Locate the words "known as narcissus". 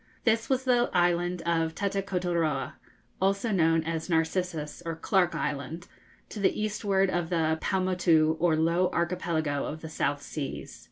3.51-4.81